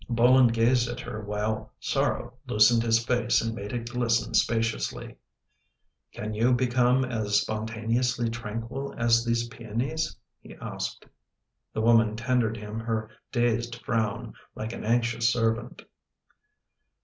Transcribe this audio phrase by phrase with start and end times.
[0.09, 5.15] Bolin gazed at her while sorrow loosened his face and made it glisten spaciously."
[6.15, 11.05] Can you become as spontaneously tranquil as these peonies?" he asked.
[11.71, 15.83] The woman tendered him her dazed frown, like an anxious servant.